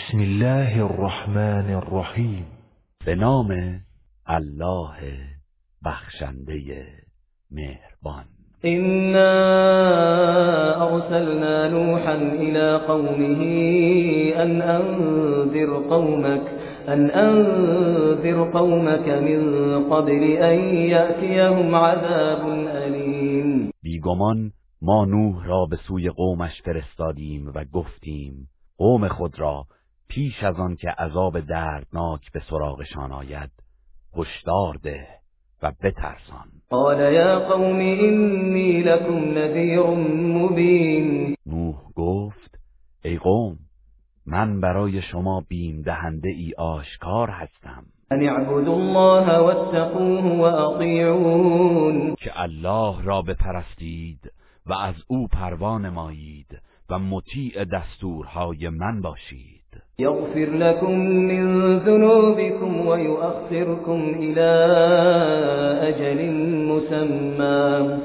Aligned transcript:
بسم 0.00 0.18
الله 0.18 0.84
الرحمن 0.84 1.74
الرحیم. 1.74 2.46
به 3.06 3.14
نام 3.14 3.80
الله 4.28 4.96
بخشنده 5.84 6.86
مهربان. 7.50 8.24
إنا 8.64 9.32
أرسلنا 10.88 11.68
نوحا 11.68 12.14
إلى 12.14 12.76
قومه 12.88 13.42
أن 14.42 14.62
أنذر 14.62 15.88
قومك 15.90 16.42
أن 16.88 17.10
أنذر 17.10 18.50
قومك 18.50 19.08
من 19.08 19.40
قبل 19.90 20.22
أن 20.22 20.58
يأتيهم 20.74 21.74
عذاب 21.74 22.48
أليم. 22.68 23.70
بیگمان 23.82 24.52
ما 24.82 25.04
نوح 25.04 25.46
را 25.46 25.66
به 25.66 25.76
سوی 25.76 26.08
قومش 26.08 26.62
فرستادیم 26.64 27.52
و 27.54 27.64
گفتیم 27.72 28.48
قوم 28.78 29.08
خود 29.08 29.38
را 29.38 29.66
پیش 30.10 30.42
از 30.42 30.56
آن 30.56 30.76
که 30.76 30.90
عذاب 30.90 31.40
دردناک 31.40 32.32
به 32.32 32.40
سراغشان 32.50 33.12
آید 33.12 33.50
هشدار 34.16 34.74
ده 34.82 35.06
و 35.62 35.72
بترسان. 35.82 36.48
قال 36.70 37.12
یا 37.12 37.38
قوم 37.38 37.80
إني 37.80 38.82
لكم 38.82 39.38
نذير 39.38 39.86
مبين. 40.36 41.36
نوح 41.46 41.76
گفت 41.96 42.58
ای 43.04 43.18
قوم 43.18 43.58
من 44.26 44.60
برای 44.60 45.02
شما 45.02 45.44
بیم 45.48 45.82
دهنده 45.82 46.28
ای 46.28 46.52
آشکار 46.58 47.30
هستم. 47.30 47.84
أن 48.12 48.28
اعبدوا 48.28 48.74
الله 48.74 49.38
واتقوه 49.38 50.24
وأطيعون. 50.24 52.14
که 52.14 52.40
الله 52.40 53.04
را 53.04 53.22
بپرستید 53.22 54.32
و 54.66 54.72
از 54.72 54.94
او 55.08 55.28
پروا 55.28 55.78
نمایید 55.78 56.58
و 56.90 56.98
مطیع 56.98 57.64
دستورهای 57.64 58.68
من 58.68 59.00
باشید. 59.00 59.59
يغفر 59.98 60.50
لكم 60.50 60.98
من 61.00 61.78
ذنوبكم 61.78 62.86
ويؤخركم 62.86 64.14
إلى 64.18 64.50
أجل 65.88 66.32
مسمى. 66.70 67.98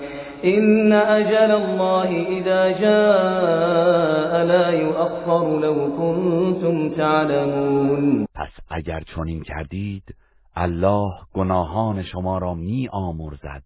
إن 0.45 0.94
أجل 0.94 1.52
الله 1.52 2.09
إذا 2.38 2.72
جاء 2.80 4.45
لا 4.45 4.70
يؤخر 4.70 5.59
لو 5.59 5.76
كنتم 5.98 6.90
تعلمون. 6.90 8.26
پس 8.36 8.52
اگر 8.70 9.04
چنین 9.16 9.44
کردید 9.44 10.04
الله 10.56 11.12
گناهان 11.34 12.04
شما 12.04 12.38
را 12.38 12.54
می 12.54 12.89
آمرزد 12.92 13.64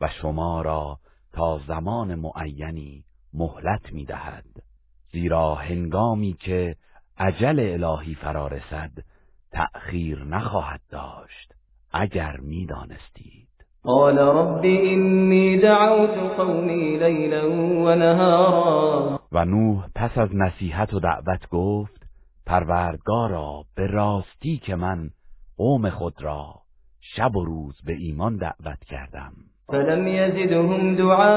و 0.00 0.08
شما 0.22 0.62
را 0.62 0.96
تا 1.32 1.60
زمان 1.68 2.14
معینی 2.14 3.04
مهلت 3.34 3.92
می 3.92 4.04
دهد. 4.04 4.44
زیرا 5.12 5.54
هنگامی 5.54 6.36
که 6.40 6.74
عجل 7.18 7.60
الهی 7.60 8.14
فرا 8.14 8.46
رسد 8.46 8.90
تأخیر 9.52 10.24
نخواهد 10.24 10.80
داشت 10.90 11.54
اگر 11.92 12.36
می 12.36 12.66
دانستید. 12.66 13.48
قال 13.82 14.18
رب 14.18 14.64
إني 14.64 15.56
دعوت 15.56 16.18
قومي 16.36 16.96
ليلا 16.96 17.50
ونهارا. 17.84 19.20
و 19.32 19.44
نوح 19.44 19.88
پس 19.94 20.18
از 20.18 20.28
نصیحت 20.34 20.94
و 20.94 21.00
دعوت 21.00 21.48
گفت 21.50 22.06
پروردگارا 22.46 23.64
به 23.74 23.86
راستی 23.86 24.58
که 24.58 24.76
من 24.76 25.10
قوم 25.56 25.90
خود 25.90 26.22
را 26.22 26.54
شب 27.00 27.36
و 27.36 27.44
روز 27.44 27.74
به 27.84 27.92
ایمان 27.92 28.36
دعوت 28.36 28.84
کردم. 28.84 29.32
فلم 29.68 30.08
يزدهم 30.08 30.96
دعائي 30.96 31.28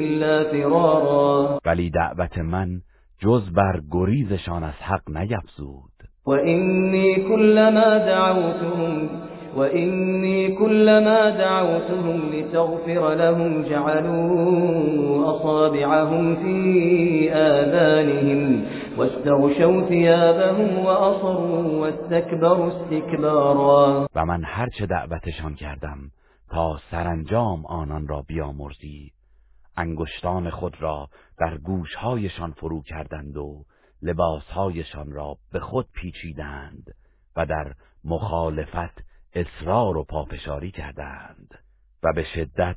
إلا 0.00 0.44
فرارا 0.44 1.58
ولی 1.66 1.90
دعوت 1.90 2.38
من 2.38 2.80
جز 3.20 3.50
بر 3.52 3.80
گریزشان 3.90 4.64
از 4.64 4.74
حق 4.74 5.10
نیفزود. 5.10 5.90
وإني 6.26 7.14
كلما 7.28 7.98
دعوتهم 7.98 9.08
وإني 9.56 10.56
كلما 10.56 11.30
دعوتهم 11.30 12.30
لتغفر 12.32 13.14
لهم 13.14 13.62
جعلوا 13.62 15.30
أصابعهم 15.30 16.36
في 16.36 17.32
آذانهم 17.32 18.64
واستغشوا 18.98 19.88
ثيابهم 19.88 20.78
وأصروا 20.78 21.80
واستكبروا 21.80 22.68
استكبارا. 22.68 24.08
و 24.14 24.24
من 24.24 24.44
هرچه 24.44 24.86
دعوتشان 24.86 25.54
کردم 25.54 25.98
تا 26.50 26.78
سرانجام 26.90 27.66
آنان 27.66 28.08
را 28.08 28.22
بیامرزی 28.22 29.12
انگشتان 29.76 30.50
خود 30.50 30.82
را 30.82 31.08
در 31.38 31.58
گوشهایشان 31.58 32.52
فرو 32.52 32.82
کردند 32.82 33.36
و 33.36 33.64
لباسهایشان 34.02 35.12
را 35.12 35.36
به 35.52 35.60
خود 35.60 35.86
پیچیدند 35.94 36.94
و 37.36 37.46
در 37.46 37.72
مخالفت 38.04 39.07
اصرار 39.38 39.96
و 39.96 40.04
پافشاری 40.04 40.70
کردند 40.70 41.54
و 42.02 42.12
به 42.12 42.24
شدت 42.34 42.76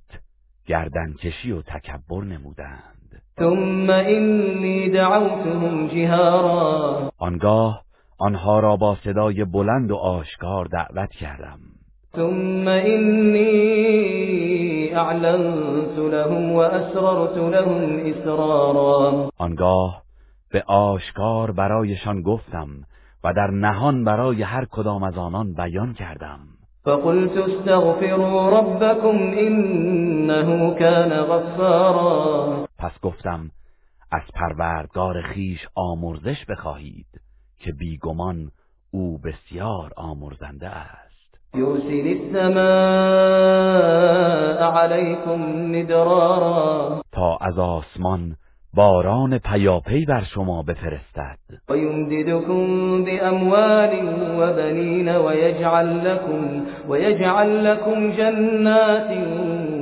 گردنکشی 0.66 1.52
و 1.52 1.62
تکبر 1.62 2.24
نمودند. 2.24 3.22
ثم 3.40 3.90
إني 3.90 4.90
دعوتهم 4.90 5.88
جهارا. 5.88 7.12
آنگاه 7.18 7.84
آنها 8.18 8.60
را 8.60 8.76
با 8.76 8.98
صدای 9.04 9.46
بلند 9.46 9.92
و 9.92 9.96
آشکار 9.96 10.66
دعوت 10.66 11.10
کردم. 11.10 11.60
ثم 12.16 12.68
إني 12.68 13.42
أعلنت 14.96 15.98
لهم 15.98 16.52
وأسررت 16.52 17.38
لهم 17.38 18.00
إسرارا. 18.06 19.30
آنگاه 19.38 20.02
به 20.52 20.64
آشکار 20.68 21.52
برایشان 21.52 22.22
گفتم 22.22 22.68
و 23.24 23.34
در 23.34 23.48
نهان 23.48 24.04
برای 24.04 24.44
هر 24.44 24.66
کدام 24.66 25.04
از 25.04 25.18
آنان 25.18 25.54
بیان 25.54 25.94
کردم. 25.94 26.40
فقلت 26.86 27.38
استغفروا 27.38 28.50
ربكم 28.59 29.18
إنه 29.18 30.74
كان 30.74 31.22
غفارا. 31.22 32.68
پس 32.80 32.92
گفتم 33.02 33.52
از 34.12 34.22
پروردگار 34.36 35.22
خیش 35.22 35.68
آمرزش 35.75 36.46
بخواهید 36.50 37.08
که 37.59 37.72
بیگمان 37.72 38.52
او 38.92 39.18
بسیار 39.18 39.92
آمرزنده 39.97 40.69
است. 40.69 41.12
يرسل 41.56 42.18
السماء 42.18 42.62
عليكم 44.72 45.42
مدرارا. 45.72 47.02
تا 47.12 47.38
از 47.42 47.59
آسمان 47.59 48.36
باران 48.74 49.38
پیاپی 49.38 50.06
بر 50.06 50.24
شما 50.24 50.64
بفرستد. 50.64 51.38
ويمددكم 51.70 53.04
بأموال 53.04 53.92
وبنين 54.40 55.09
ويجعل 55.09 56.06
لكم 56.06 56.66
ويجعل 56.88 57.66
لكم 57.66 58.12
جنات 58.12 59.12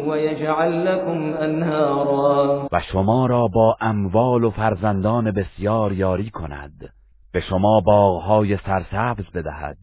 ويجعل 0.07 0.85
لكم 0.85 1.33
أنهارا. 1.33 2.67
و 2.71 2.79
شما 2.91 3.25
را 3.25 3.47
با 3.47 3.75
اموال 3.81 4.43
و 4.43 4.49
فرزندان 4.49 5.31
بسیار 5.31 5.93
یاری 5.93 6.29
کند. 6.29 6.89
به 7.33 7.39
شما 7.39 7.81
باغهای 7.85 8.57
سرسبز 8.57 9.31
بدهد. 9.35 9.77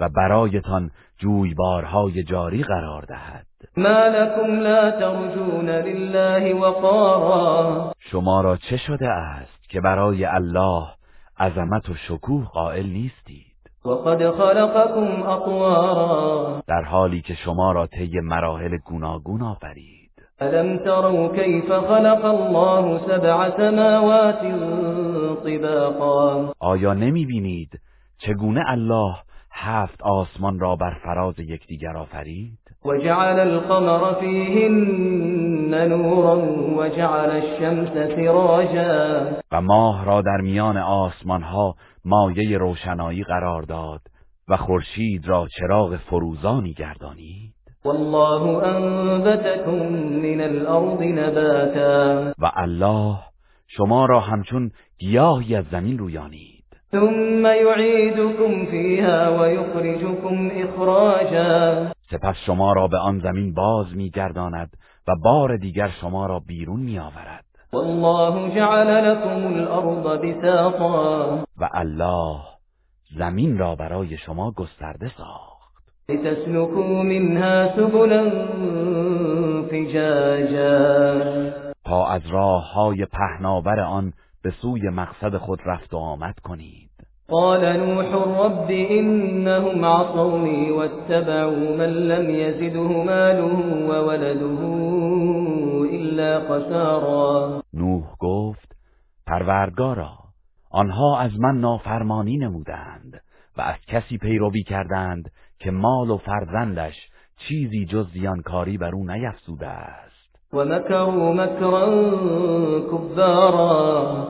و 0.00 0.08
برایتان 0.08 0.90
جویبارهای 1.18 2.22
جاری 2.22 2.62
قرار 2.62 3.04
دهد. 3.04 3.46
ما 3.76 3.88
لكم 3.88 4.60
لا 4.60 4.90
ترجون 4.90 5.68
لله 5.68 6.54
وقارا. 6.54 7.92
شما 7.98 8.40
را 8.40 8.56
چه 8.56 8.76
شده 8.76 9.08
است 9.08 9.68
که 9.68 9.80
برای 9.80 10.24
الله 10.24 10.86
عظمت 11.40 11.88
و 11.88 11.94
شکوه 11.94 12.44
قائل 12.44 12.86
نیستید؟ 12.86 13.46
وقد 13.84 14.30
خلقكم 14.30 15.22
أطوارا 15.22 16.62
در 16.66 16.82
حالی 16.82 17.20
که 17.20 17.34
شما 17.34 17.72
را 17.72 17.86
طی 17.86 18.20
مراحل 18.20 18.76
گوناگون 18.76 19.42
آفرید. 19.42 19.98
ألم 20.40 20.78
تروا 20.78 21.28
كيف 21.28 21.72
خلق 21.72 22.24
الله 22.24 22.98
سبع 22.98 23.56
سماوات 23.56 24.40
طباقا. 25.44 26.52
آیا 26.60 26.94
نمی 26.94 27.26
بینید 27.26 27.80
چگونه 28.18 28.64
الله 28.68 29.14
هفت 29.60 30.02
آسمان 30.02 30.58
را 30.58 30.76
بر 30.76 30.94
فراز 31.04 31.38
یکدیگر 31.38 31.96
آفرید؟ 31.96 32.58
وجعل 32.84 33.40
القمر 33.40 34.14
فيهن 34.20 35.88
نورا 35.88 36.38
وجعل 36.76 37.30
الشمس 37.30 38.16
سراجا. 38.16 39.26
و 39.52 39.60
ماه 39.60 40.04
را 40.04 40.22
در 40.22 40.40
میان 40.40 40.76
آسمان 40.76 41.42
ها 41.42 41.74
مایه 42.04 42.58
روشنایی 42.58 43.24
قرار 43.24 43.62
داد 43.62 44.00
و 44.48 44.56
خورشید 44.56 45.28
را 45.28 45.48
چراغ 45.58 45.96
فروزانی 45.96 46.72
گردانید. 46.72 47.54
والله 47.84 48.64
أنبتكم 48.64 49.86
من 49.96 50.40
الأرض 50.40 51.00
نباتا. 51.00 52.32
و 52.38 52.52
الله 52.56 53.16
شما 53.66 54.06
را 54.06 54.20
همچون 54.20 54.70
گیاهی 54.98 55.54
از 55.54 55.64
زمین 55.70 55.98
رویانید. 55.98 56.57
ثم 56.92 57.46
يعيدكم 57.46 58.66
فيها 58.66 59.28
ويخرجكم 59.28 60.50
إخراجا. 60.50 61.90
سپس 62.10 62.36
شما 62.46 62.72
را 62.72 62.88
به 62.88 62.98
آن 62.98 63.20
زمین 63.20 63.54
باز 63.54 63.86
میگرداند 63.96 64.70
و 65.08 65.12
بار 65.24 65.56
دیگر 65.56 65.88
شما 66.00 66.26
را 66.26 66.38
بیرون 66.38 66.80
میآورد. 66.80 67.44
والله 67.72 68.54
جعل 68.54 69.10
لكم 69.10 69.46
الارض 69.46 70.20
بساطا. 70.20 71.44
و 71.58 71.68
الله 71.72 72.40
زمین 73.18 73.58
را 73.58 73.74
برای 73.74 74.16
شما 74.16 74.50
گسترده 74.50 75.08
ساخت. 75.08 75.58
لتسلكوا 76.08 77.02
منها 77.02 77.76
سبلا 77.76 78.30
فجاجا. 79.70 81.20
تا 81.84 82.06
از 82.06 82.22
راه 82.30 82.72
های 82.72 83.06
پهناور 83.06 83.80
آن 83.80 84.12
به 84.42 84.50
سوی 84.50 84.88
مقصد 84.88 85.36
خود 85.36 85.60
رفت 85.64 85.94
و 85.94 85.96
آمد 85.96 86.38
کنید. 86.38 86.90
قال 87.28 87.76
نوح 87.76 88.06
رب 88.44 88.70
إنهم 88.70 89.84
عصوني 89.84 90.70
واتبعوا 90.70 91.76
من 91.76 91.92
لم 91.92 92.30
يزده 92.30 93.04
ماله 93.04 93.52
وولده 93.88 94.60
إلا 95.92 96.40
خسارا. 96.40 97.62
نوح 97.74 98.14
گفت 98.18 98.76
پروردگارا 99.26 100.18
آنها 100.70 101.18
از 101.18 101.30
من 101.40 101.60
نافرمانی 101.60 102.36
نمودند 102.36 103.22
و 103.56 103.60
از 103.60 103.76
کسی 103.88 104.18
پیروی 104.18 104.62
کردند 104.62 105.30
که 105.58 105.70
مال 105.70 106.10
و 106.10 106.16
فرزندش 106.16 106.94
چیزی 107.48 107.86
جز 107.86 108.06
زیانکاری 108.12 108.78
بر 108.78 108.94
او 108.94 109.06
نیفزوده 109.10 109.66
است. 109.66 110.07
و 110.52 110.64
مکرا 110.64 111.10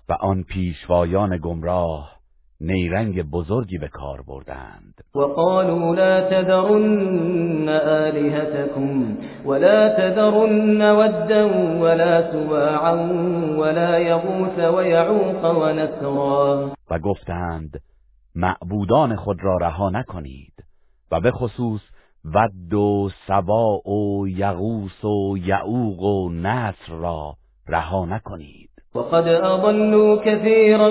و 0.09 0.13
آن 0.21 0.43
پیشوایان 0.43 1.39
گمراه 1.39 2.19
نیرنگ 2.61 3.23
بزرگی 3.23 3.79
به 3.79 3.89
کار 3.89 4.23
بردند. 4.23 4.95
وقالوا 5.15 5.95
لا 5.95 6.21
تذرن 6.31 7.69
آلهتكم 7.69 9.17
ولا 9.45 9.89
تذرن 9.89 10.91
ودا 10.91 11.47
ولا 11.81 12.33
سواعا 12.33 12.95
ولا 13.59 13.99
يغوث 13.99 14.59
ويعوق 14.59 15.45
ونسرا. 15.63 16.73
و 16.91 16.99
گفتند 16.99 17.81
معبودان 18.35 19.17
خود 19.17 19.45
را 19.45 19.57
رها 19.57 19.91
نکنید 19.91 20.55
و 21.13 21.21
به 21.21 21.31
خصوص 21.31 21.81
ود 22.25 22.75
و 22.75 23.11
سواع 23.27 23.89
و 23.89 24.29
یغوس 24.29 25.05
و 25.05 25.39
یعوق 25.39 26.03
و 26.03 26.31
نصر 26.31 26.93
را 26.93 27.35
رها 27.69 28.05
نکنید. 28.05 28.71
وقد 28.95 29.29
أضلوا 29.29 30.17
كثيرا 30.17 30.91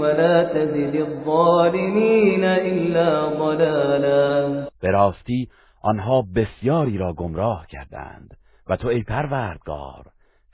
ولا 0.00 0.44
تزد 0.44 0.96
الظالمين 0.96 2.44
إلا 2.44 3.30
ضلالا. 3.30 4.66
به 4.80 4.90
راستی 4.90 5.48
آنها 5.82 6.24
بسیاری 6.34 6.98
را 6.98 7.12
گمراه 7.12 7.66
کردند 7.66 8.36
و 8.68 8.76
تو 8.76 8.88
ای 8.88 9.02
پروردگار 9.02 10.04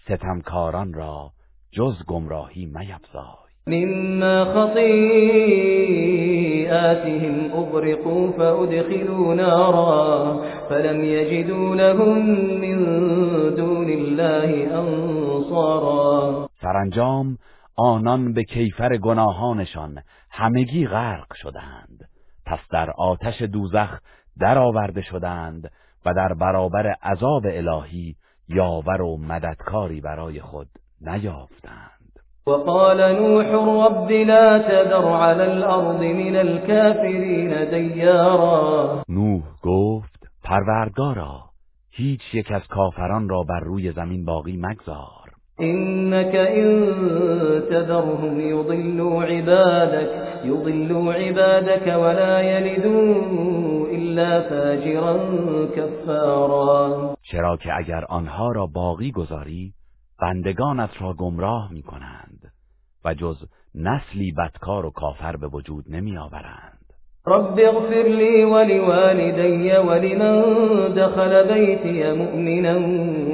ستمکاران 0.05 0.93
را 0.93 1.31
جز 1.73 2.05
گمراهی 2.07 2.67
میفزای 2.67 3.42
مما 3.67 4.45
خطيئاتهم 4.45 5.03
أغرقوا 7.53 8.33
فأدخلوا 8.33 9.35
نارا 9.35 10.41
فلم 10.69 11.05
يجدوا 11.05 11.77
لهم 11.77 12.27
من 12.61 12.79
دون 13.55 13.89
الله 13.91 14.81
أنصارا. 14.81 16.49
سرانجام 16.63 17.39
آنان 17.77 18.33
به 18.33 18.45
کیفر 18.45 18.97
گناهانشان 18.97 20.03
همگی 20.31 20.87
غرق 20.87 21.35
شدند 21.35 22.09
پس 22.47 22.59
در 22.73 22.91
آتش 22.91 23.43
دوزخ 23.43 23.99
درآورده 24.41 25.03
شدند 25.03 25.71
و 26.07 26.15
در 26.15 26.35
برابر 26.35 26.87
عذاب 27.03 27.47
الهی 27.47 28.17
یاور 28.49 29.03
و 29.03 29.17
مددکاری 29.17 30.01
برای 30.01 30.41
خود 30.41 30.69
نیافتند 31.01 32.02
وقال 32.47 32.99
نوح 33.17 33.47
رب 33.87 34.11
لا 34.11 34.59
تذر 34.59 35.09
على 35.09 35.43
الارض 35.43 36.03
من 36.03 36.37
الكافرین 36.37 37.65
دیارا 37.65 39.03
نوح 39.09 39.43
گفت 39.63 40.27
پروردگارا 40.45 41.41
هیچ 41.91 42.21
یک 42.35 42.53
از 42.53 42.63
کافران 42.69 43.29
را 43.29 43.43
بر 43.43 43.61
روی 43.61 43.93
زمین 43.93 44.25
باقی 44.25 44.57
مگذار. 44.57 45.23
إنك 45.61 46.35
إن 46.35 46.69
تذرهم 47.71 48.41
يضلوا 48.41 49.23
عبادك 49.23 50.11
يضلوا 50.45 51.13
عبادك 51.13 51.87
ولا 51.87 52.43
يلدوا 52.43 53.87
إلا 53.89 54.41
فاجرا 54.41 55.17
كفارا. 55.77 57.15
چرا 57.23 57.57
که 57.57 57.77
اگر 57.79 58.05
آنها 58.05 58.53
را 58.53 58.67
باقی 58.67 59.11
گذاری 59.11 59.75
بندگانت 60.23 60.91
را 61.01 61.13
گمراه 61.13 61.73
می 61.73 61.83
کنند 61.83 62.32
و 63.05 63.15
جز 63.15 63.37
نسلی 63.75 64.33
بدکار 64.33 64.87
و 64.87 64.91
کافر 64.91 65.37
به 65.37 65.47
وجود 65.47 65.85
نمی 65.89 66.19
آورند 66.19 66.79
رب 67.27 67.59
اغفر 67.59 68.09
لي 68.09 68.45
ولوالدي 68.45 69.77
ولمن 69.79 70.43
دخل 70.95 71.49
بيتي 71.55 72.13
مؤمنا 72.13 72.77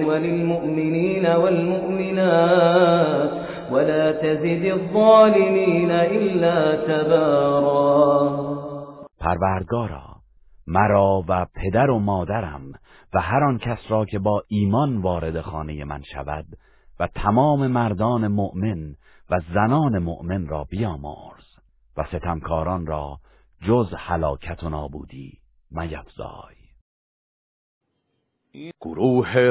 وللمؤمنين 0.08 1.26
والمؤمنات 1.36 2.68
ولا 3.72 4.12
تزد 4.12 4.64
الظالمين 4.64 5.90
إلا 5.90 6.76
تبارا. 6.76 8.48
پروردگارا 9.20 10.02
مرا 10.66 11.24
و 11.28 11.46
پدر 11.54 11.90
و 11.90 11.98
مادرم 11.98 12.72
و 13.14 13.20
هر 13.20 13.44
آن 13.44 13.58
کس 13.58 13.78
را 13.88 14.04
که 14.04 14.18
با 14.18 14.42
ایمان 14.48 14.96
وارد 15.02 15.40
خانه 15.40 15.84
من 15.84 16.02
شود 16.02 16.44
و 17.00 17.06
تمام 17.06 17.66
مردان 17.66 18.28
مؤمن 18.28 18.94
و 19.30 19.40
زنان 19.54 19.98
مؤمن 19.98 20.46
را 20.46 20.64
بیامرز 20.64 21.44
و 21.96 22.04
ستمکاران 22.04 22.86
را 22.86 23.20
جز 23.62 23.94
هلاکت 23.96 24.62
و 24.62 24.68
نابودی 24.68 25.38
میفزای. 25.70 26.54
گروه 28.80 29.50